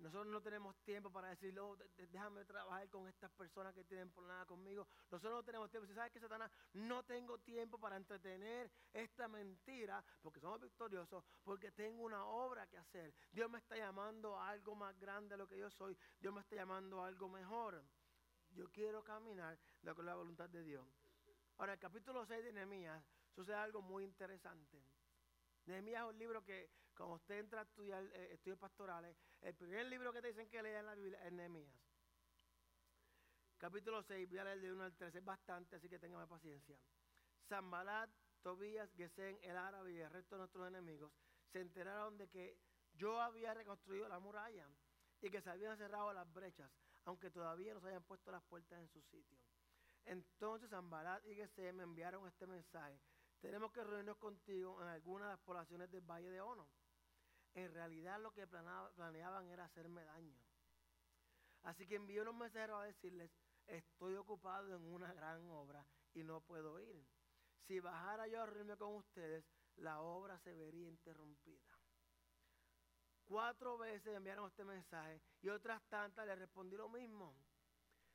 [0.00, 1.76] Nosotros no tenemos tiempo para decir, oh,
[2.10, 4.86] déjame trabajar con estas personas que tienen problemas conmigo.
[5.10, 5.86] Nosotros no tenemos tiempo.
[5.86, 11.70] Si sabes que Satanás, no tengo tiempo para entretener esta mentira, porque somos victoriosos, porque
[11.72, 13.14] tengo una obra que hacer.
[13.30, 15.96] Dios me está llamando a algo más grande de lo que yo soy.
[16.18, 17.84] Dios me está llamando a algo mejor.
[18.52, 20.86] Yo quiero caminar de acuerdo a la voluntad de Dios.
[21.58, 24.82] Ahora, el capítulo 6 de Nehemías sucede algo muy interesante.
[25.66, 29.86] Nehemías es un libro que cuando usted entra a estudiar eh, estudios pastorales, el primer
[29.86, 31.74] libro que te dicen que lea en la Biblia es Nehemías.
[33.56, 36.78] Capítulo 6, voy a leer de 1 al 3, es bastante, así que tengan paciencia.
[37.48, 38.10] Zambalat,
[38.42, 41.10] Tobías, Gesén, el árabe y el resto de nuestros enemigos
[41.50, 42.58] se enteraron de que
[42.92, 44.68] yo había reconstruido la muralla
[45.22, 46.70] y que se habían cerrado las brechas,
[47.06, 49.38] aunque todavía no se habían puesto las puertas en su sitio.
[50.04, 53.00] Entonces Zambalat y Gesem me enviaron este mensaje.
[53.40, 56.68] Tenemos que reunirnos contigo en algunas de las poblaciones del Valle de Ono.
[57.54, 60.38] En realidad lo que planeaban era hacerme daño.
[61.62, 63.30] Así que envié unos mensajeros a decirles,
[63.66, 65.84] estoy ocupado en una gran obra
[66.14, 67.04] y no puedo ir.
[67.66, 69.44] Si bajara yo a reunirme con ustedes,
[69.76, 71.78] la obra se vería interrumpida.
[73.24, 77.36] Cuatro veces enviaron este mensaje y otras tantas le respondí lo mismo.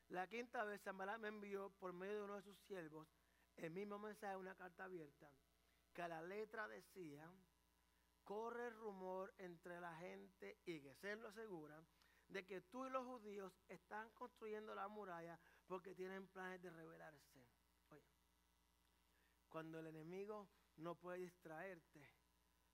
[0.10, 3.08] La quinta vez Zambalá me envió por medio de uno de sus siervos
[3.58, 5.32] el mismo mensaje, una carta abierta,
[5.94, 7.32] que la letra decía,
[8.26, 11.82] corre rumor entre la gente y se lo asegura
[12.28, 17.48] de que tú y los judíos están construyendo la muralla porque tienen planes de rebelarse.
[17.92, 18.12] Oye,
[19.48, 22.10] cuando el enemigo no puede distraerte,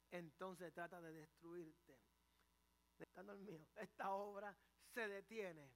[0.10, 2.00] entonces trata de destruirte.
[3.16, 4.56] El mío, esta obra
[4.94, 5.72] se detiene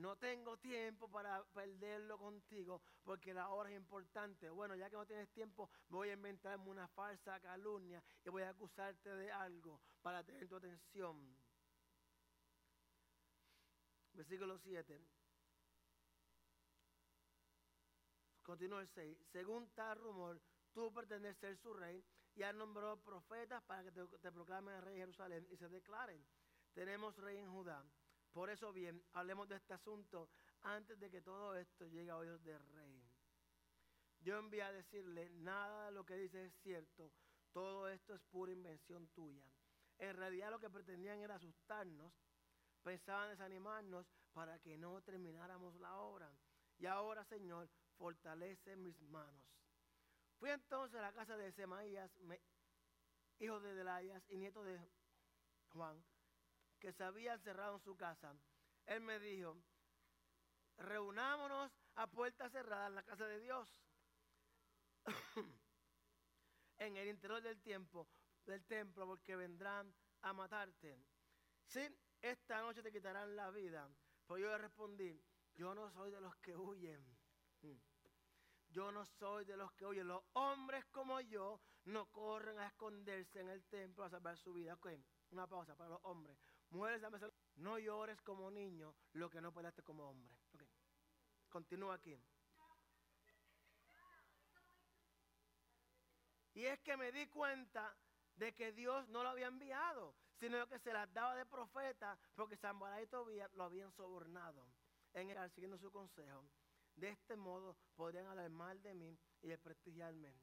[0.00, 4.48] no tengo tiempo para perderlo contigo porque la hora es importante.
[4.50, 8.50] Bueno, ya que no tienes tiempo, voy a inventarme una falsa calumnia y voy a
[8.50, 11.36] acusarte de algo para tener tu atención.
[14.14, 15.00] Versículo 7.
[18.42, 19.18] Continúa el 6.
[19.30, 20.40] Según tal rumor,
[20.72, 25.00] tú pretendes ser su rey y has nombrado profetas para que te, proclamen rey de
[25.00, 26.24] Jerusalén y se declaren.
[26.72, 27.84] Tenemos rey en Judá
[28.32, 30.30] por eso bien, hablemos de este asunto
[30.62, 33.02] antes de que todo esto llegue a oídos del rey.
[34.20, 37.10] Yo envié a decirle, nada de lo que dice es cierto,
[37.52, 39.44] todo esto es pura invención tuya.
[39.98, 42.12] En realidad lo que pretendían era asustarnos,
[42.82, 46.30] pensaban desanimarnos para que no termináramos la obra.
[46.78, 49.46] Y ahora, Señor, fortalece mis manos.
[50.38, 52.10] Fui entonces a la casa de Semaías,
[53.38, 54.80] hijo de Delayas y nieto de
[55.68, 56.02] Juan,
[56.80, 58.34] que se había encerrado en su casa,
[58.86, 59.56] él me dijo,
[60.78, 63.68] reunámonos a puerta cerrada en la casa de Dios,
[66.78, 68.08] en el interior del tiempo,
[68.46, 70.98] del templo, porque vendrán a matarte.
[71.66, 71.86] Sí,
[72.20, 73.88] esta noche te quitarán la vida.
[74.26, 75.22] Pues yo le respondí,
[75.54, 77.04] yo no soy de los que huyen.
[78.68, 80.06] Yo no soy de los que huyen.
[80.06, 84.78] Los hombres como yo no corren a esconderse en el templo a salvar su vida.
[85.30, 86.38] una pausa para los hombres.
[86.70, 87.02] Mujeres,
[87.56, 90.36] no llores como niño lo que no peleaste como hombre.
[91.48, 92.16] Continúa aquí.
[96.54, 97.96] Y es que me di cuenta
[98.36, 102.56] de que Dios no lo había enviado, sino que se las daba de profeta porque
[102.56, 103.08] Zambalá y
[103.54, 104.66] lo habían sobornado
[105.12, 106.48] en el, siguiendo su consejo.
[106.94, 110.34] De este modo podrían hablar mal de mí y desprestigiarme.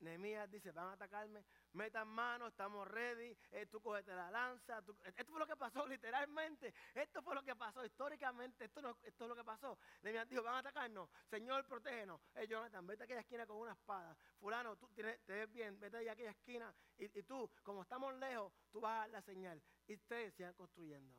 [0.00, 4.82] Nehemías dice, van a atacarme, metan mano, estamos ready, eh, tú cogete la lanza.
[5.04, 9.36] Esto fue lo que pasó literalmente, esto fue lo que pasó históricamente, esto, es lo
[9.36, 9.78] que pasó.
[10.02, 12.20] Nehemías dijo, van a atacarnos, Señor, protégenos.
[12.34, 14.16] Eh, Jonathan, vete a aquella esquina con una espada.
[14.38, 18.14] Fulano, tú tienes, te ves bien, vete a aquella esquina y, y, tú, como estamos
[18.14, 19.62] lejos, tú vas a dar la señal.
[19.86, 21.14] Y ustedes sigan construyendo.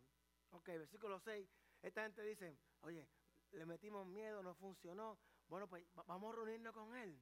[0.52, 1.48] Ok, versículo 6,
[1.82, 3.08] esta gente dice, oye,
[3.52, 5.17] le metimos miedo, no funcionó.
[5.48, 7.22] Bueno, pues vamos a reunirnos con él.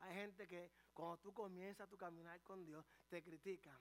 [0.00, 3.78] Hay gente que cuando tú comienzas tu caminar con Dios, te critican.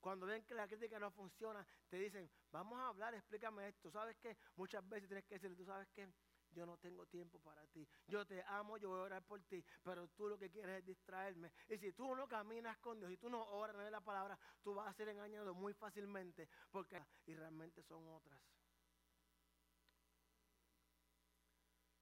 [0.00, 3.88] Cuando ven que la crítica no funciona, te dicen, vamos a hablar, explícame esto.
[3.92, 4.36] ¿Sabes qué?
[4.56, 6.12] Muchas veces tienes que decirle, tú sabes qué,
[6.50, 7.86] yo no tengo tiempo para ti.
[8.08, 10.86] Yo te amo, yo voy a orar por ti, pero tú lo que quieres es
[10.86, 11.52] distraerme.
[11.68, 14.74] Y si tú no caminas con Dios, y tú no oras, no la palabra, tú
[14.74, 18.42] vas a ser engañado muy fácilmente, porque y realmente son otras.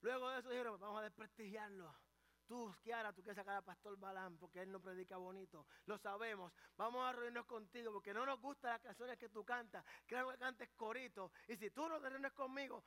[0.01, 2.08] Luego de eso dijeron, vamos a desprestigiarlo.
[2.49, 5.67] Tú, Kiara, tú quieres sacar al pastor Balán porque él no predica bonito.
[5.85, 6.51] Lo sabemos.
[6.77, 9.85] Vamos a reunirnos contigo porque no nos gustan las canciones que tú cantas.
[10.07, 11.31] Queremos que cantes corito.
[11.47, 12.83] Y si tú no te reúnes conmigo,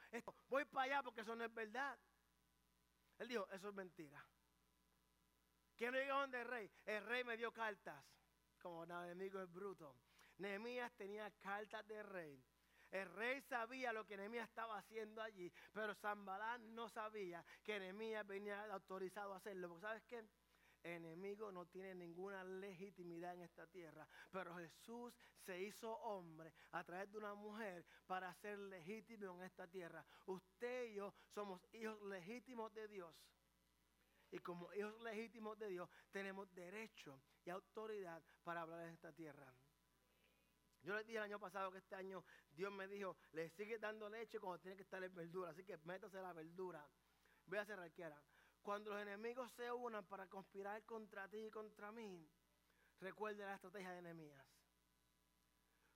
[0.48, 1.96] voy para allá porque eso no es verdad.
[3.18, 4.26] Él dijo, eso es mentira.
[5.76, 6.68] ¿Quién llegó donde el rey?
[6.84, 8.04] El rey me dio cartas.
[8.60, 9.94] Como nada enemigo es bruto.
[10.38, 12.44] Nehemías tenía cartas de rey.
[12.92, 18.26] El rey sabía lo que Nehemías estaba haciendo allí, pero Zambalán no sabía que Nehemías
[18.26, 19.68] venía autorizado a hacerlo.
[19.68, 20.24] Porque ¿sabes qué?
[20.84, 27.10] Enemigo no tiene ninguna legitimidad en esta tierra, pero Jesús se hizo hombre a través
[27.10, 30.04] de una mujer para ser legítimo en esta tierra.
[30.26, 33.14] Usted y yo somos hijos legítimos de Dios.
[34.32, 39.52] y como hijos legítimos de Dios tenemos derecho y autoridad para hablar en esta tierra.
[40.82, 44.08] Yo les dije el año pasado que este año Dios me dijo, le sigue dando
[44.08, 46.84] leche cuando tiene que estar en verdura, así que métase la verdura.
[47.46, 47.90] Voy a cerrar.
[48.62, 52.28] Cuando los enemigos se unan para conspirar contra ti y contra mí,
[53.00, 54.46] recuerde la estrategia de enemías.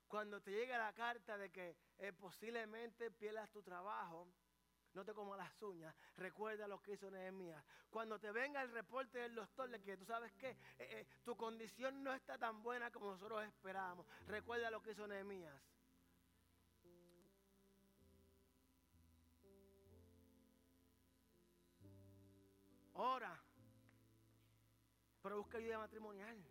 [0.08, 4.28] Cuando te llega la carta de que eh, posiblemente pierdas tu trabajo,
[4.96, 5.94] no te comas las uñas.
[6.16, 7.62] Recuerda lo que hizo Nehemías.
[7.90, 11.36] Cuando te venga el reporte del doctor de que tú sabes que eh, eh, tu
[11.36, 15.54] condición no está tan buena como nosotros esperábamos, recuerda lo que hizo Nehemías.
[22.94, 23.38] Ora,
[25.22, 26.42] pero busca ayuda matrimonial.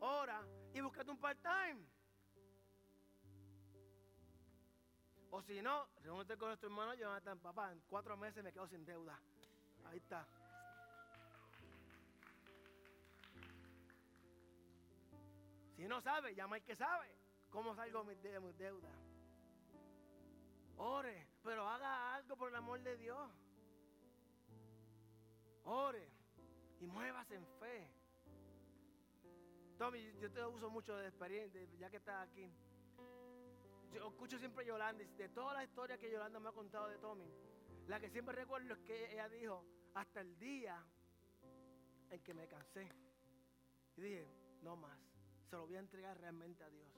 [0.00, 1.95] Ora y búscate un part-time.
[5.36, 8.86] O si no, reúnete con nuestro hermano Jonathan, papá, en cuatro meses me quedo sin
[8.86, 9.20] deuda.
[9.84, 10.26] Ahí está.
[15.76, 17.14] Si no sabe, llama al que sabe
[17.50, 18.96] cómo salgo de mis deudas.
[20.78, 23.30] Ore, pero haga algo por el amor de Dios.
[25.64, 26.08] Ore
[26.80, 27.90] y muévase en fe.
[29.76, 32.50] Tommy, yo te uso mucho de experiencia, ya que estás aquí
[33.96, 37.30] escucho siempre a Yolanda, de toda la historia que Yolanda me ha contado de Tommy,
[37.86, 40.84] la que siempre recuerdo es que ella dijo, hasta el día
[42.10, 42.90] en que me cansé.
[43.96, 44.28] Y dije,
[44.62, 44.98] no más,
[45.48, 46.88] se lo voy a entregar realmente a Dios.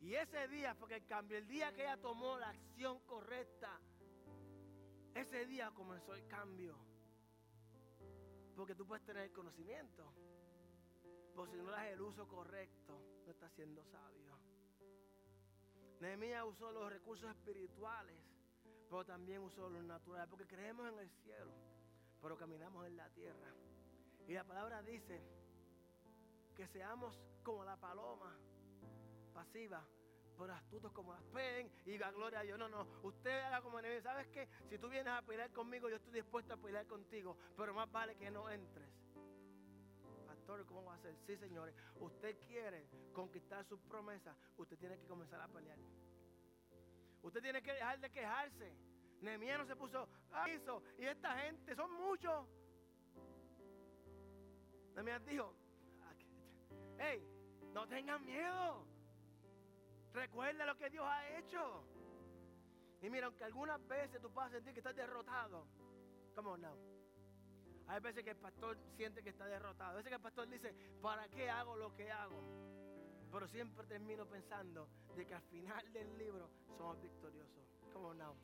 [0.00, 3.80] Y ese día fue que el cambio, el día que ella tomó la acción correcta,
[5.14, 6.78] ese día comenzó el cambio.
[8.54, 10.12] Porque tú puedes tener el conocimiento,
[11.32, 14.38] pero si no das el uso correcto, no estás siendo sabio.
[16.00, 18.16] Nehemías usó los recursos espirituales,
[18.88, 21.52] pero también usó los naturales, porque creemos en el cielo,
[22.22, 23.52] pero caminamos en la tierra.
[24.26, 25.20] Y la palabra dice
[26.54, 28.36] que seamos como la paloma
[29.32, 29.86] pasiva,
[30.36, 32.58] pero astutos como las pen y la gloria a Dios.
[32.58, 34.02] No, no, usted haga como enemigo.
[34.02, 34.48] ¿Sabes qué?
[34.68, 38.16] Si tú vienes a pelear conmigo, yo estoy dispuesto a pelear contigo, pero más vale
[38.16, 38.88] que no entres.
[40.66, 41.14] ¿Cómo va a ser?
[41.26, 41.74] Sí, señores.
[42.00, 45.78] Usted quiere conquistar sus promesas, usted tiene que comenzar a pelear.
[47.22, 48.72] Usted tiene que dejar de quejarse.
[49.20, 52.46] Nehemías no se puso, ah, hizo, y esta gente, son muchos.
[54.94, 55.54] Nehemías dijo,
[56.98, 57.22] hey,
[57.74, 58.86] no tengan miedo.
[60.14, 61.84] Recuerda lo que Dios ha hecho.
[63.02, 65.66] Y mira, aunque algunas veces tú puedas sentir que estás derrotado,
[66.34, 66.97] come on now.
[67.88, 69.92] Hay veces que el pastor siente que está derrotado.
[69.92, 72.42] A veces que el pastor dice, ¿para qué hago lo que hago?
[73.32, 77.64] Pero siempre termino pensando de que al final del libro somos victoriosos.
[77.92, 78.34] Como no.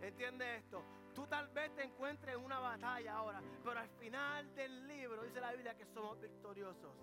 [0.00, 0.82] ¿Entiende esto?
[1.14, 5.40] Tú tal vez te encuentres en una batalla ahora, pero al final del libro dice
[5.40, 6.94] la Biblia que somos victoriosos.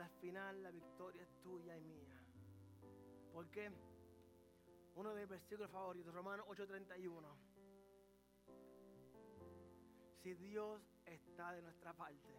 [0.00, 2.18] Al final la victoria es tuya y mía.
[3.32, 3.70] ¿Por qué?
[4.94, 7.36] Uno de mis versículos favoritos, Romanos 8:31.
[10.22, 12.32] Si Dios está de nuestra parte,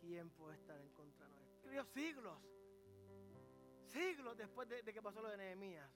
[0.00, 1.44] ¿quién puede estar en contra nuestra?
[1.86, 2.38] siglos,
[3.88, 5.90] siglos después de, que pasó lo de Nehemías.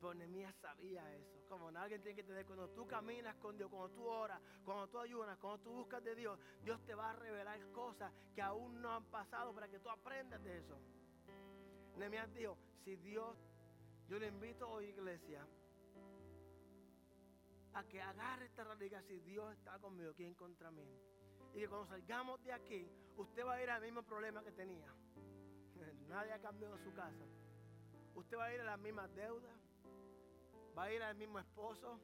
[0.00, 1.44] Pero Nehemías sabía eso.
[1.48, 4.98] Como alguien tiene que entender, cuando tú caminas con Dios, cuando tú oras, cuando tú
[4.98, 8.90] ayunas, cuando tú buscas de Dios, Dios te va a revelar cosas que aún no
[8.90, 10.80] han pasado para que tú aprendas de eso.
[11.96, 13.36] Nehemías dijo, si Dios,
[14.08, 15.46] yo le invito hoy iglesia,
[17.72, 20.88] a que agarre esta realidad si Dios está conmigo, ¿quién contra mí?
[21.54, 24.86] Y que cuando salgamos de aquí, usted va a ir al mismo problema que tenía.
[26.08, 27.24] Nadie ha cambiado su casa.
[28.14, 29.60] Usted va a ir a las mismas deudas.
[30.76, 31.98] Va a ir al mismo esposo,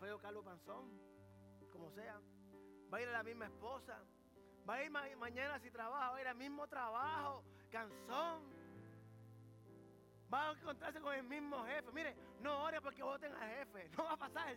[0.00, 0.90] feo Carlos Panzón,
[1.70, 2.20] como sea.
[2.92, 4.00] Va a ir a la misma esposa.
[4.68, 8.53] Va a ir mañana si trabaja, va a ir al mismo trabajo, canzón.
[10.32, 11.92] Va a encontrarse con el mismo jefe.
[11.92, 13.88] Mire, no ore porque voten al jefe.
[13.96, 14.54] No va a pasar.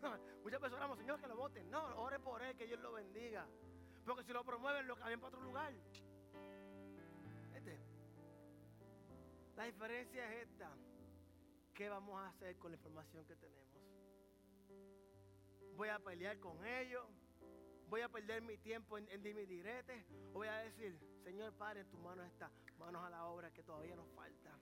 [0.42, 1.70] Muchas personas oramos, Señor, que lo voten.
[1.70, 3.46] No, ore por él, que Dios lo bendiga.
[4.04, 5.72] Porque si lo promueven, lo cambian para otro lugar.
[7.54, 7.78] Este.
[9.56, 10.70] La diferencia es esta.
[11.74, 13.68] ¿Qué vamos a hacer con la información que tenemos?
[15.76, 17.06] Voy a pelear con ellos.
[17.90, 20.06] Voy a perder mi tiempo en, en.
[20.30, 22.50] O voy a decir, Señor Padre, en tus manos está.
[22.78, 24.56] Manos a la obra que todavía nos falta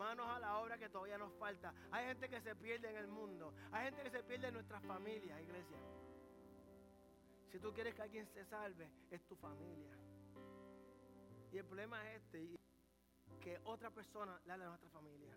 [0.00, 1.74] manos a la obra que todavía nos falta.
[1.90, 3.52] Hay gente que se pierde en el mundo.
[3.70, 5.78] Hay gente que se pierde en nuestras familias, iglesia.
[7.52, 9.92] Si tú quieres que alguien se salve, es tu familia.
[11.52, 12.56] Y el problema es este.
[13.42, 15.34] que otra persona le a nuestra familia.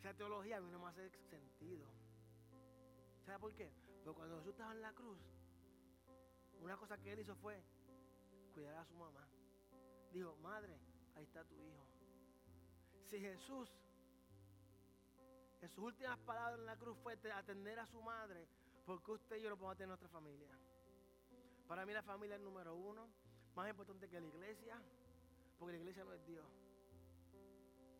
[0.00, 1.86] Esa teología a mí no me hace sentido.
[3.26, 3.70] ¿Sabe por qué?
[4.02, 5.18] Porque cuando Jesús estaba en la cruz,
[6.62, 7.62] una cosa que él hizo fue
[8.54, 9.28] cuidar a su mamá.
[10.10, 10.80] Dijo, madre,
[11.16, 11.86] ahí está tu hijo.
[13.10, 13.70] Si Jesús,
[15.60, 18.48] en sus últimas palabras en la cruz fue atender a su madre,
[18.86, 20.58] ¿por qué usted y yo no podemos tener nuestra familia?
[21.68, 23.06] Para mí la familia es número uno,
[23.54, 24.80] más importante que la iglesia,
[25.58, 26.46] porque la iglesia no es Dios.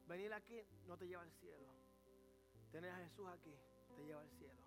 [0.09, 1.80] Venir aquí no te lleva al cielo.
[2.73, 3.55] Tener a Jesús aquí
[3.97, 4.63] te lleva al cielo.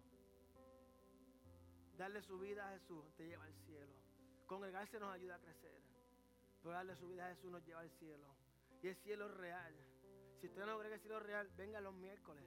[1.98, 3.94] Darle su vida a Jesús te lleva al cielo.
[4.46, 5.82] Congregarse nos ayuda a crecer.
[6.62, 8.28] Pero darle su vida a Jesús nos lleva al cielo.
[8.82, 9.74] Y el cielo es real.
[10.42, 12.44] Si usted no cree el cielo real, venga los miércoles.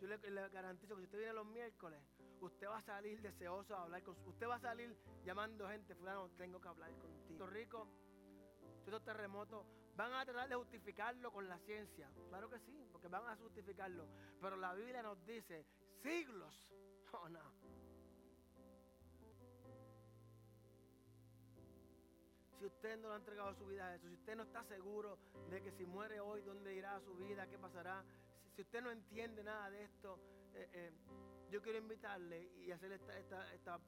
[0.00, 2.00] Yo le, garantizo que si usted viene los miércoles,
[2.40, 4.94] usted va a salir deseoso de hablar con Usted va a salir
[5.24, 7.46] llamando gente, fulano, tengo que hablar contigo.
[7.46, 7.88] Rico,
[8.84, 9.66] estos terremotos,
[9.96, 12.08] van a tratar de justificarlo con la ciencia.
[12.28, 14.06] Claro que sí, porque van a justificarlo.
[14.40, 15.66] Pero la Biblia nos dice
[16.02, 16.72] siglos.
[17.12, 17.40] Oh, no.
[22.58, 25.18] Si usted no le ha entregado su vida a eso, si usted no está seguro
[25.48, 27.46] de que si muere hoy, ¿dónde irá su vida?
[27.46, 28.04] ¿Qué pasará?
[28.54, 30.18] Si, usted no entiende nada de esto,
[30.52, 30.92] eh, eh,
[31.50, 33.80] yo quiero invitarle y hacer esta, esta, esta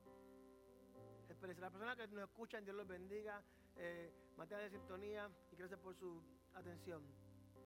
[1.28, 1.62] experiencia.
[1.62, 3.42] Las personas que nos escuchan, Dios los bendiga.
[3.80, 6.20] Eh, materia de sintonía y gracias por su
[6.54, 7.02] atención.